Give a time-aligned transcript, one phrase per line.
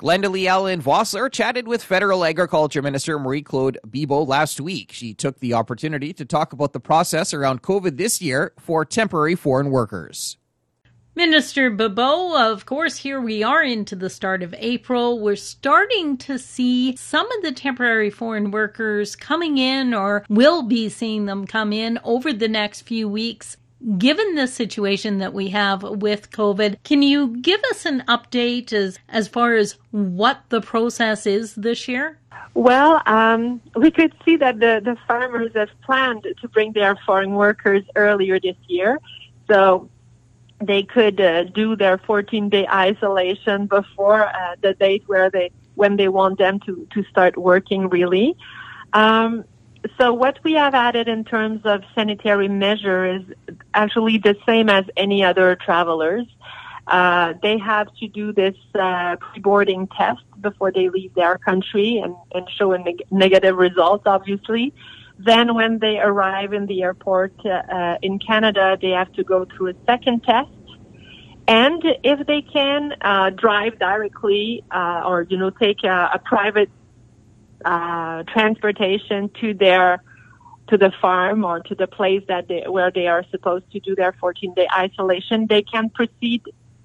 [0.00, 4.92] Glendalee Allen Vossler chatted with Federal Agriculture Minister Marie Claude Bibeau last week.
[4.92, 9.34] She took the opportunity to talk about the process around COVID this year for temporary
[9.34, 10.38] foreign workers.
[11.14, 15.20] Minister Bibeau, of course, here we are into the start of April.
[15.20, 20.88] We're starting to see some of the temporary foreign workers coming in or will be
[20.88, 23.58] seeing them come in over the next few weeks.
[23.96, 28.98] Given the situation that we have with COVID, can you give us an update as,
[29.08, 32.18] as far as what the process is this year?
[32.54, 37.32] Well, um, we could see that the, the farmers have planned to bring their foreign
[37.32, 38.98] workers earlier this year.
[39.48, 39.88] So
[40.60, 45.96] they could uh, do their 14 day isolation before uh, the date where they when
[45.96, 48.36] they want them to to start working really
[48.92, 49.44] um,
[49.98, 53.22] so what we have added in terms of sanitary measure is
[53.74, 56.26] actually the same as any other travelers.
[56.86, 62.14] Uh, they have to do this uh, pre-boarding test before they leave their country and,
[62.34, 64.72] and show a neg- negative result, obviously.
[65.18, 69.68] Then when they arrive in the airport uh, in Canada, they have to go through
[69.68, 70.48] a second test.
[71.46, 76.70] And if they can uh, drive directly uh, or, you know, take a, a private
[77.64, 80.02] uh, transportation to their
[80.68, 83.96] to the farm or to the place that they, where they are supposed to do
[83.96, 86.42] their 14 day isolation, they can proceed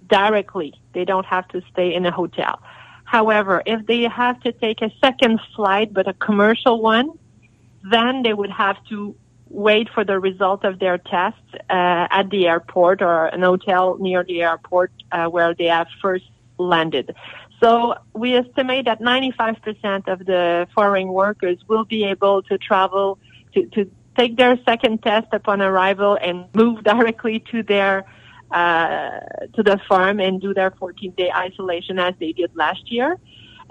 [0.07, 0.73] directly.
[0.93, 2.59] They don't have to stay in a hotel.
[3.03, 7.11] However, if they have to take a second flight, but a commercial one,
[7.83, 9.15] then they would have to
[9.49, 11.37] wait for the result of their test
[11.69, 16.25] uh, at the airport or an hotel near the airport uh, where they have first
[16.57, 17.15] landed.
[17.65, 23.17] So we estimate that 95% of the foreign workers will be able to travel
[23.55, 28.05] to, to take their second test upon arrival and move directly to their
[28.51, 29.19] uh,
[29.55, 33.17] to the farm and do their 14 day isolation as they did last year.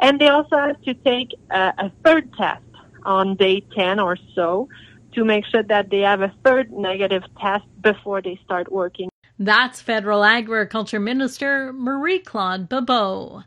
[0.02, 2.64] And they also have to take a, a third test
[3.04, 4.68] on day 10 or so
[5.12, 9.08] to make sure that they have a third negative test before they start working.
[9.38, 13.44] That's Federal Agriculture Minister Marie Claude Bibeau.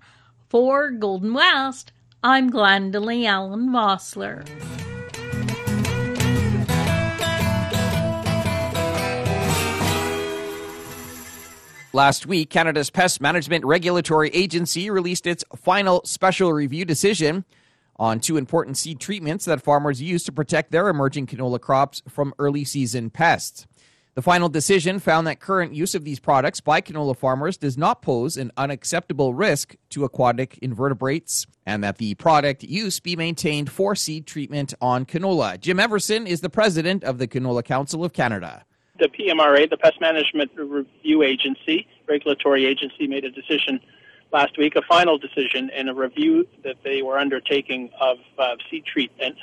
[0.49, 1.91] For Golden West,
[2.23, 4.47] I'm Glendalee Allen Vossler.
[11.91, 17.43] Last week, Canada's Pest Management Regulatory Agency released its final special review decision
[17.97, 22.33] on two important seed treatments that farmers use to protect their emerging canola crops from
[22.39, 23.67] early season pests.
[24.17, 28.01] The final decision found that current use of these products by canola farmers does not
[28.01, 33.93] pose an unacceptable risk to aquatic invertebrates and that the product use be maintained for
[33.93, 35.59] seed treatment on canola.
[35.59, 38.65] Jim Everson is the president of the Canola Council of Canada.
[38.97, 43.79] The PMRA, the Pest Management Review Agency, regulatory agency, made a decision
[44.33, 48.83] last week, a final decision in a review that they were undertaking of uh, seed
[48.83, 49.41] treatments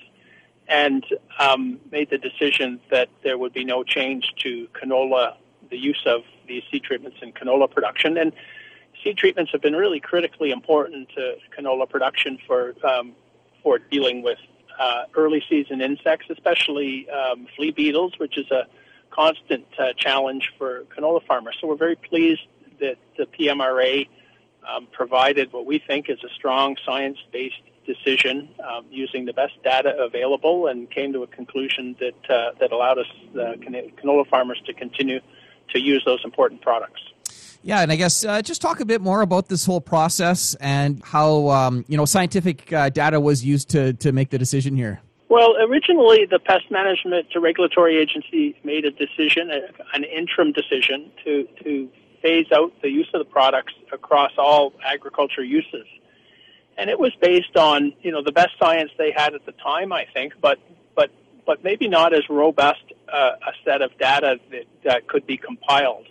[0.69, 1.05] and
[1.39, 5.35] um, made the decision that there would be no change to canola,
[5.71, 8.17] the use of these seed treatments in canola production.
[8.17, 8.33] And
[9.03, 13.13] seed treatments have been really critically important to canola production for um,
[13.63, 14.39] for dealing with
[14.79, 18.67] uh, early season insects, especially um, flea beetles, which is a
[19.11, 21.57] constant uh, challenge for canola farmers.
[21.61, 22.43] So we're very pleased
[22.81, 24.09] that the PMRA
[24.69, 29.95] um, provided what we think is a strong science-based decision um, using the best data
[29.99, 33.55] available and came to a conclusion that uh, that allowed us uh,
[34.01, 35.21] canola farmers to continue
[35.71, 37.01] to use those important products.
[37.63, 41.03] Yeah, and I guess uh, just talk a bit more about this whole process and
[41.03, 45.01] how um, you know scientific uh, data was used to to make the decision here.
[45.31, 49.51] Well, originally the Pest Management Regulatory Agency made a decision,
[49.95, 51.89] an interim decision, to to
[52.25, 55.87] phase out the use of the products across all agriculture uses
[56.77, 59.93] and it was based on you know the best science they had at the time,
[59.93, 60.59] I think, but
[60.95, 61.11] but
[61.47, 66.07] but maybe not as robust uh, a set of data that, that could be compiled.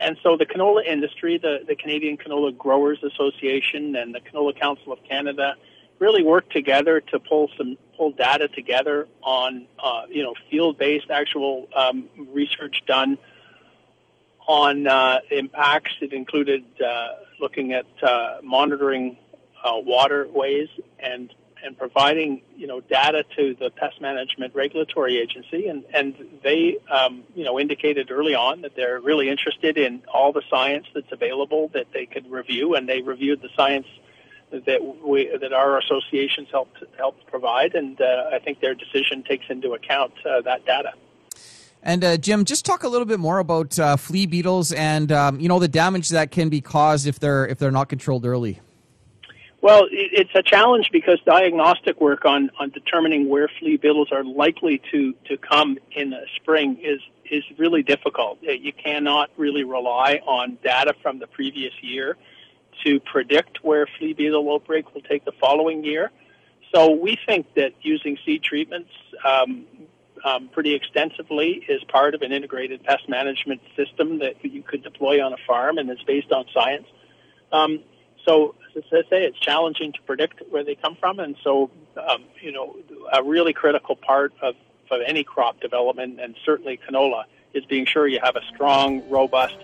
[0.00, 4.92] And so the canola industry, the, the Canadian Canola Growers Association, and the Canola Council
[4.92, 5.54] of Canada
[6.00, 11.68] really worked together to pull some pull data together on uh, you know field-based actual
[11.76, 13.18] um, research done
[14.46, 15.92] on uh, impacts.
[16.00, 17.08] It included uh,
[17.40, 19.16] looking at uh, monitoring
[19.64, 20.68] uh, waterways
[20.98, 21.32] and
[21.64, 27.22] and providing you know data to the pest management regulatory agency and and they um,
[27.34, 31.70] you know indicated early on that they're really interested in all the science that's available
[31.72, 33.86] that they could review and they reviewed the science
[34.50, 39.46] that we that our associations helped helped provide and uh, I think their decision takes
[39.48, 40.92] into account uh, that data.
[41.82, 45.40] And uh, Jim, just talk a little bit more about uh, flea beetles and um,
[45.40, 48.60] you know the damage that can be caused if they're if they're not controlled early.
[49.62, 54.82] Well, it's a challenge because diagnostic work on, on determining where flea beetles are likely
[54.90, 57.00] to, to come in the spring is
[57.30, 58.38] is really difficult.
[58.46, 62.16] Uh, you cannot really rely on data from the previous year
[62.84, 66.10] to predict where flea beetle outbreak will take the following year.
[66.74, 68.90] So we think that using seed treatments
[69.24, 69.64] um,
[70.24, 75.24] um, pretty extensively is part of an integrated pest management system that you could deploy
[75.24, 76.86] on a farm and is based on science.
[77.52, 77.80] Um,
[78.24, 82.24] so as I say, it's challenging to predict where they come from, and so um,
[82.40, 82.76] you know
[83.12, 84.54] a really critical part of,
[84.90, 89.56] of any crop development, and certainly canola, is being sure you have a strong, robust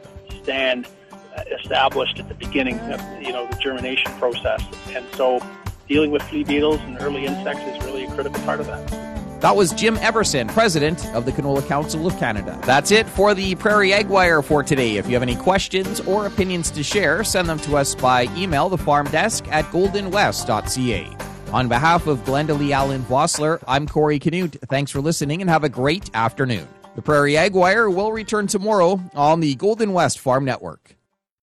[0.43, 5.41] stand uh, established at the beginning of you know the germination process, and so
[5.89, 9.28] dealing with flea beetles and early insects is really a critical part of that.
[9.41, 12.59] That was Jim Everson, president of the Canola Council of Canada.
[12.65, 14.97] That's it for the Prairie Ag Wire for today.
[14.97, 18.69] If you have any questions or opinions to share, send them to us by email,
[18.69, 21.17] the farm desk at goldenwest.ca.
[21.53, 24.57] On behalf of Glenda Lee Allen Vossler, I'm Corey Canute.
[24.69, 26.67] Thanks for listening and have a great afternoon.
[26.97, 30.98] The Prairie Ag Wire will return tomorrow on the Golden West Farm Network.